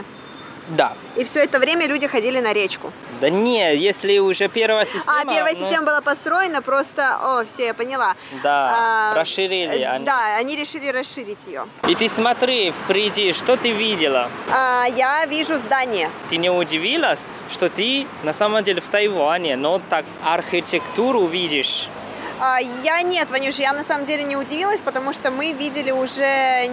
[0.70, 0.94] Да.
[1.16, 2.92] И все это время люди ходили на речку.
[3.22, 5.22] Да не, если уже первая система...
[5.22, 7.18] а, первая ну, система была построена, просто...
[7.22, 8.16] О, все, я поняла.
[8.44, 10.06] Да, А, расширили э, они.
[10.06, 11.66] Да, они решили расширить ее.
[11.88, 14.30] И ты смотри впереди, что ты видела?
[14.52, 16.10] А, я вижу здание.
[16.30, 21.88] Ты не удивилась, что ты на самом деле в Тайване, но так архитектуру видишь?
[22.40, 26.70] А, я нет, Ванюш, я на самом деле не удивилась, потому что мы видели уже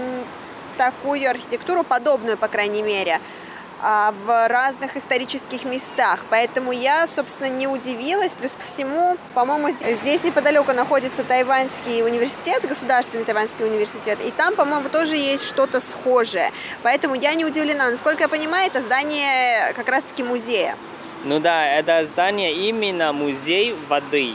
[0.76, 3.41] такую архитектуру, подобную, по крайней мере, а,
[3.82, 6.24] в разных исторических местах.
[6.30, 8.32] Поэтому я, собственно, не удивилась.
[8.34, 14.88] Плюс ко всему, по-моему, здесь неподалеку находится Тайваньский университет, Государственный Тайваньский университет, и там, по-моему,
[14.88, 16.52] тоже есть что-то схожее.
[16.82, 17.90] Поэтому я не удивлена.
[17.90, 20.76] Насколько я понимаю, это здание как раз-таки музея.
[21.24, 24.34] Ну да, это здание именно музей воды.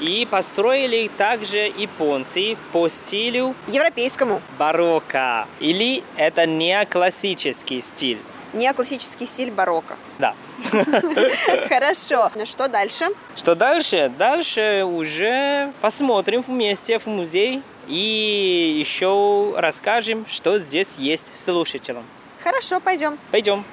[0.00, 4.42] И построили также японцы по стилю Европейскому.
[4.58, 5.46] барокко.
[5.60, 8.18] Или это неоклассический стиль.
[8.52, 9.96] Неоклассический стиль барокко.
[10.18, 10.34] Да.
[11.68, 12.30] Хорошо.
[12.34, 13.06] Ну что дальше?
[13.36, 14.12] Что дальше?
[14.18, 22.04] Дальше уже посмотрим вместе в музей и еще расскажем, что здесь есть слушателям.
[22.42, 23.18] Хорошо, пойдем.
[23.30, 23.64] Пойдем.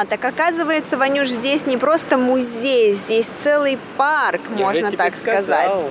[0.00, 5.84] А, так оказывается, Ванюш, здесь не просто музей, здесь целый парк, Я можно так сказать.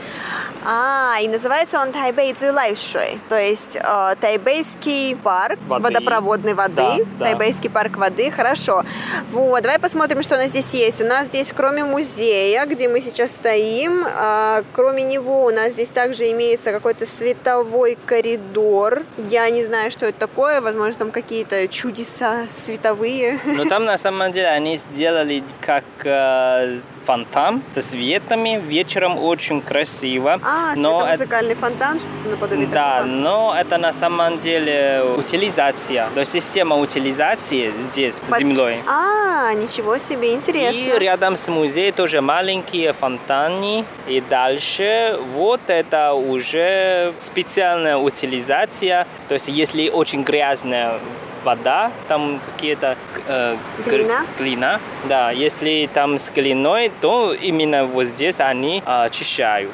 [0.65, 5.83] А, и называется он Тайбэй Цзилайшуй, то есть э, Тайбэйский парк Воды.
[5.83, 7.25] водопроводной воды, Да, да.
[7.25, 8.83] Тайбэйский парк воды, хорошо.
[9.31, 11.01] Вот, давай посмотрим, что у нас здесь есть.
[11.01, 15.89] У нас здесь, кроме музея, где мы сейчас стоим, э, кроме него у нас здесь
[15.89, 19.03] также имеется какой-то световой коридор.
[19.29, 23.39] Я не знаю, что это такое, возможно, там какие-то чудеса световые.
[23.45, 26.79] Но там на самом деле они сделали как э,
[27.13, 28.61] фонтан со светами.
[28.67, 30.39] Вечером очень красиво.
[30.43, 33.11] А, но это- светомузыкальный фонтан, что-то наподобие Да, такого.
[33.11, 36.07] но это на самом деле утилизация.
[36.13, 38.83] То есть система утилизации здесь, Под- землей.
[38.87, 40.77] А, ничего себе, интересно.
[40.77, 43.85] И рядом с музеем тоже маленькие фонтаны.
[44.07, 49.07] И дальше вот это уже специальная утилизация.
[49.27, 50.99] То есть если очень грязная
[51.43, 52.95] вода, там какие-то
[53.27, 54.25] э, Глина?
[54.37, 54.79] глина.
[55.05, 59.71] Да, если там с глиной, то именно вот здесь они а, очищают.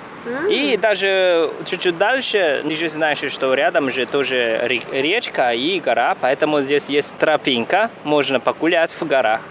[0.49, 6.17] И даже чуть-чуть дальше, ты же знаешь, что рядом же тоже ре- речка и гора,
[6.19, 9.41] поэтому здесь есть тропинка, можно погулять в горах.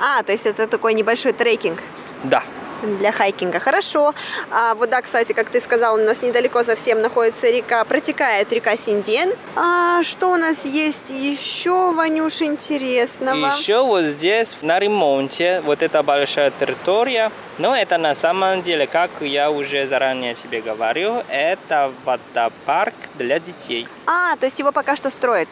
[0.00, 1.78] А, то есть это такой небольшой трекинг
[2.24, 2.42] Да.
[2.84, 3.60] Для хайкинга.
[3.60, 4.14] Хорошо.
[4.50, 9.32] А вода, кстати, как ты сказал, у нас недалеко совсем находится река, протекает река Синден.
[9.56, 13.46] А что у нас есть еще, Ванюш, интересного?
[13.46, 19.10] Еще вот здесь на ремонте вот эта большая территория, но это на самом деле, как
[19.20, 23.86] я уже заранее тебе говорил, это водопарк для детей.
[24.06, 25.48] А, то есть его пока что строят?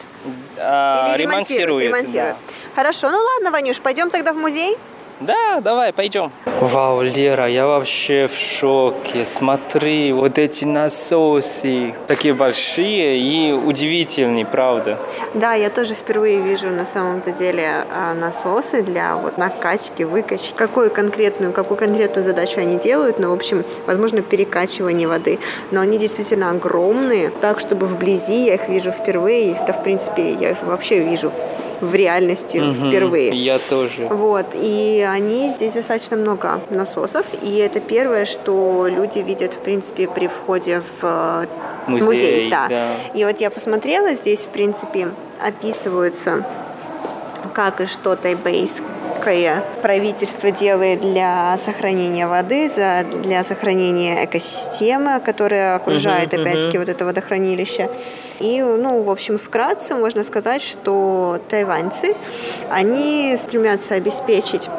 [0.57, 1.83] А, Или ремонтируют?
[1.83, 2.37] ремонтируют, ремонтируют.
[2.75, 4.77] Хорошо, ну ладно, Ванюш, пойдем тогда в музей?
[5.19, 5.43] Да.
[5.53, 6.31] Да, давай, пойдем.
[6.61, 9.23] Вау, Лера, я вообще в шоке.
[9.23, 14.97] Смотри, вот эти насосы, такие большие и удивительные, правда.
[15.35, 20.53] Да, я тоже впервые вижу на самом-то деле а, насосы для вот накачки, выкачки.
[20.55, 25.37] Какую конкретную, какую конкретную задачу они делают, ну, в общем, возможно, перекачивание воды.
[25.69, 29.55] Но они действительно огромные, так, чтобы вблизи я их вижу впервые.
[29.67, 31.31] Да, в принципе, я их вообще вижу
[31.83, 33.31] в реальности угу, впервые.
[33.31, 34.07] Я тоже.
[34.09, 34.47] Вот.
[34.53, 37.25] И они здесь достаточно много насосов.
[37.41, 41.45] И это первое, что люди видят, в принципе, при входе в э,
[41.87, 42.05] музей.
[42.05, 42.67] музей да.
[42.69, 42.89] да.
[43.13, 45.09] И вот я посмотрела, здесь, в принципе,
[45.41, 46.45] описываются
[47.53, 48.15] как и что
[49.23, 52.69] тайбейское правительство делает для сохранения воды,
[53.23, 56.79] для сохранения экосистемы, которая окружает, uh-huh, опять-таки, uh-huh.
[56.79, 57.89] вот это водохранилище.
[58.39, 62.15] И, ну, в общем, вкратце можно сказать, что тайваньцы,
[62.69, 64.69] они стремятся обеспечить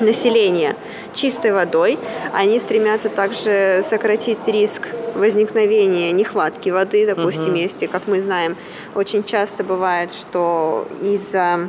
[0.00, 0.76] население
[1.12, 1.98] чистой водой.
[2.32, 7.62] Они стремятся также сократить риск возникновения нехватки воды, допустим, uh-huh.
[7.62, 8.56] если, как мы знаем,
[8.94, 11.68] очень часто бывает, что из-за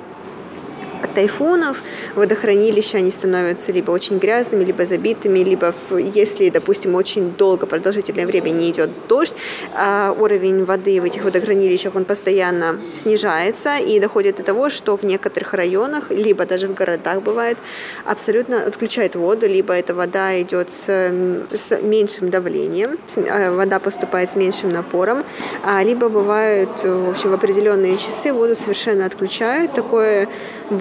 [1.04, 1.82] от тайфунов
[2.16, 8.50] водохранилища они становятся либо очень грязными, либо забитыми, либо если, допустим, очень долго, продолжительное время
[8.50, 9.34] не идет дождь,
[9.74, 15.04] а уровень воды в этих водохранилищах он постоянно снижается и доходит до того, что в
[15.04, 17.58] некоторых районах, либо даже в городах бывает,
[18.06, 24.36] абсолютно отключает воду, либо эта вода идет с, с меньшим давлением, э, вода поступает с
[24.36, 25.24] меньшим напором,
[25.64, 29.74] а либо бывают, в общем, в определенные часы воду совершенно отключают.
[29.74, 30.28] Такое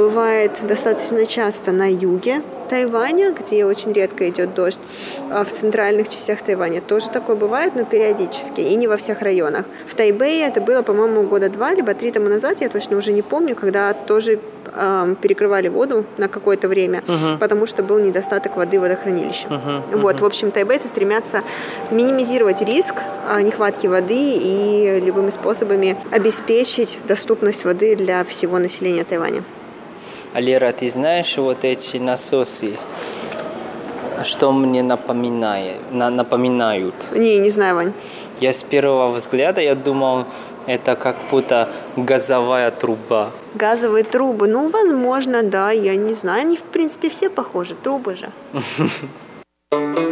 [0.08, 2.40] бывает достаточно часто на юге
[2.70, 4.80] Тайваня, где очень редко идет дождь,
[5.30, 9.66] а в центральных частях Тайваня тоже такое бывает, но периодически, и не во всех районах.
[9.86, 13.20] В Тайбэе это было, по-моему, года два, либо три тому назад, я точно уже не
[13.20, 17.38] помню, когда тоже э, перекрывали воду на какое-то время, uh-huh.
[17.38, 19.46] потому что был недостаток воды в водохранилище.
[19.48, 19.82] Uh-huh.
[19.92, 20.00] Uh-huh.
[20.00, 21.42] Вот, в общем, тайбэйцы стремятся
[21.90, 22.94] минимизировать риск
[23.30, 29.42] э, нехватки воды и любыми способами обеспечить доступность воды для всего населения Тайваня.
[30.34, 32.76] Алера, ты знаешь вот эти насосы?
[34.24, 36.94] Что мне напоминает, на, напоминают?
[37.12, 37.92] Не, не знаю, Вань.
[38.40, 40.26] Я с первого взгляда, я думал,
[40.66, 43.30] это как будто газовая труба.
[43.54, 46.42] Газовые трубы, ну, возможно, да, я не знаю.
[46.42, 48.30] Они, в принципе, все похожи, трубы же.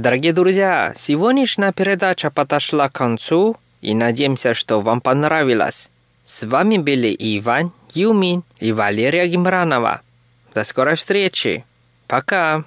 [0.00, 5.90] Дорогие друзья, сегодняшняя передача подошла к концу, и надеемся, что вам понравилось.
[6.24, 10.02] С вами были Иван, Юмин и Валерия Гимранова.
[10.54, 11.64] До скорой встречи.
[12.06, 12.62] Пока.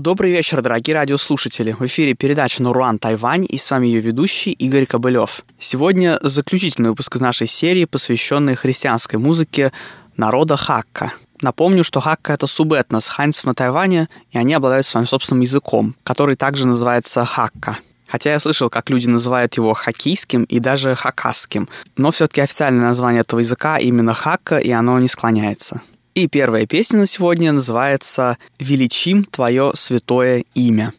[0.00, 1.72] Добрый вечер, дорогие радиослушатели.
[1.72, 5.42] В эфире передача «Наруан Тайвань» и с вами ее ведущий Игорь Кобылев.
[5.58, 9.72] Сегодня заключительный выпуск нашей серии, посвященный христианской музыке
[10.16, 11.14] народа Хакка.
[11.42, 16.36] Напомню, что Хакка— это субэтнос ханьцев на Тайване, и они обладают своим собственным языком, который
[16.36, 17.78] также называется Хакка.
[18.06, 23.22] Хотя я слышал, как люди называют его хакийским и даже хакасским, но все-таки официальное название
[23.22, 25.82] этого языка именно Хакка, и оно не склоняется.
[26.14, 30.92] И первая песня на сегодня называется «Величим Твое святое имя».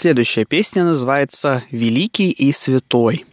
[0.00, 3.26] Следующая песня называется «Великий и святой».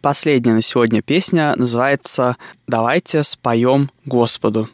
[0.00, 2.36] Последняя на сегодня песня называется
[2.66, 4.68] «Давайте споем Господу».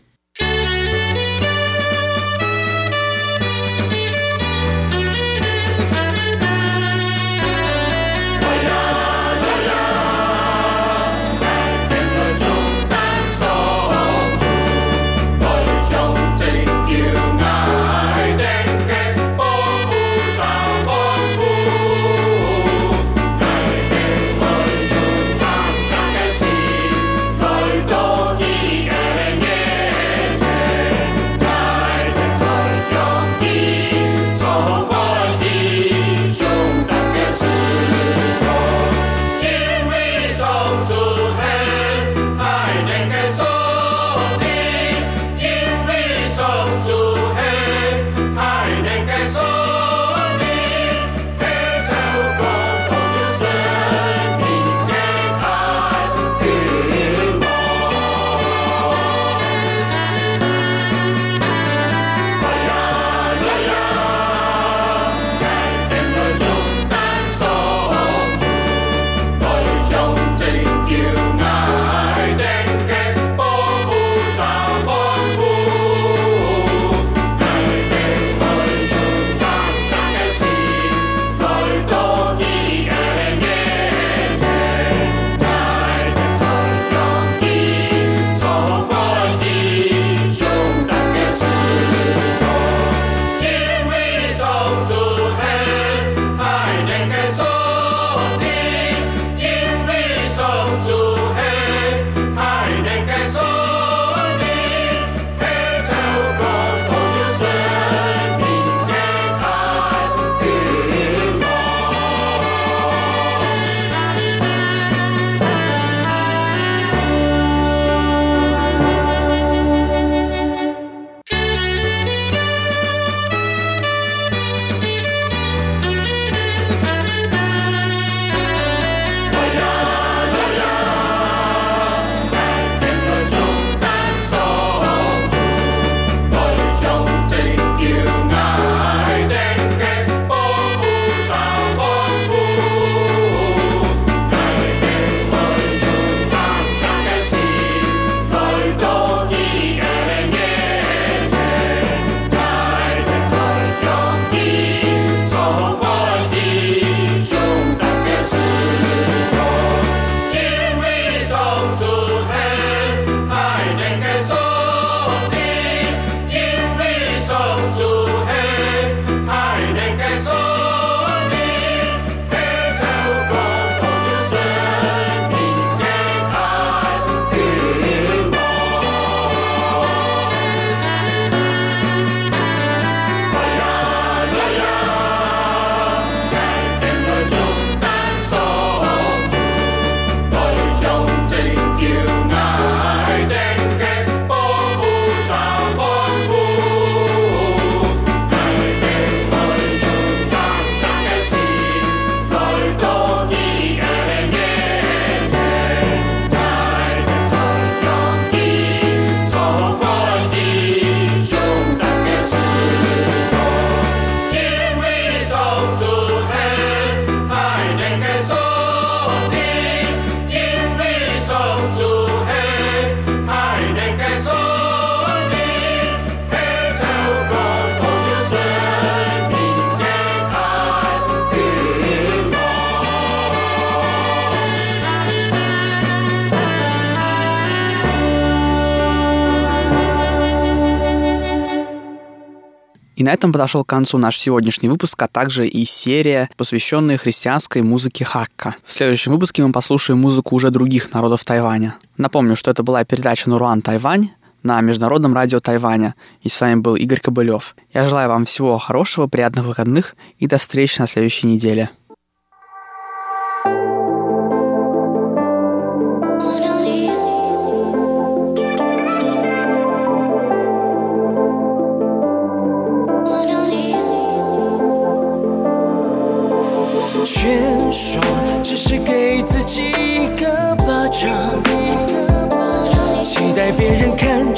[243.07, 248.04] На этом подошел к концу наш сегодняшний выпуск, а также и серия, посвященная христианской музыке
[248.04, 248.57] хакка.
[248.64, 251.76] В следующем выпуске мы послушаем музыку уже других народов Тайваня.
[251.96, 254.11] Напомню, что это была передача «Нуруан Тайвань»,
[254.42, 255.94] на Международном радио Тайваня.
[256.22, 257.57] И с вами был Игорь Кобылев.
[257.72, 261.70] Я желаю вам всего хорошего, приятных выходных и до встречи на следующей неделе.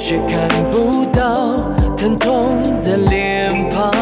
[0.08, 1.60] 却看不到
[1.94, 3.92] 疼痛的脸庞，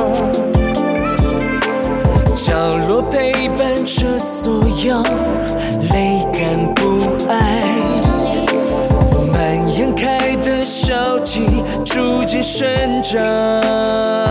[2.36, 5.02] 角落陪伴着所有
[5.92, 7.60] 泪感，不爱，
[9.32, 11.44] 蔓延开的消极
[11.84, 14.25] 逐渐生长。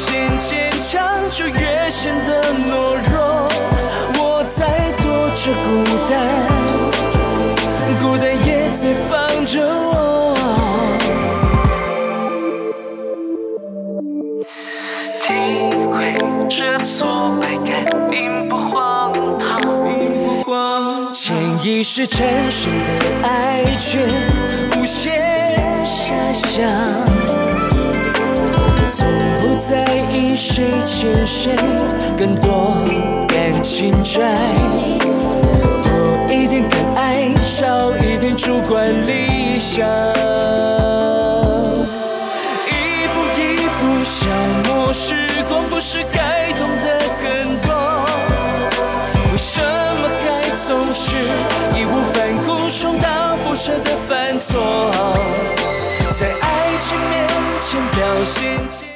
[0.00, 0.90] 前表现坚强，
[1.30, 3.48] 就越显得懦弱。
[4.16, 4.66] 我在
[5.02, 5.68] 躲着孤
[6.08, 6.12] 单，
[8.00, 9.88] 孤单也在放着我。
[15.20, 15.28] 体
[15.92, 16.14] 会
[16.48, 17.70] 这挫败感
[18.10, 21.12] 并不荒唐，并不荒唐。
[21.12, 22.88] 潜意识产生的
[23.28, 23.98] 爱却
[24.76, 27.19] 无限遐想。
[29.70, 31.54] 在意谁欠谁
[32.18, 32.74] 更多
[33.28, 34.20] 感情债，
[35.84, 39.86] 多一点敢爱，少一点主观理想。
[42.66, 44.26] 一步一步消
[44.64, 45.14] 磨时
[45.48, 47.70] 光，不是该懂得更多？
[49.30, 51.14] 为什么还总是
[51.78, 54.90] 义无反顾重蹈覆辙的犯错？
[56.18, 57.28] 在爱情面
[57.60, 58.89] 前表现。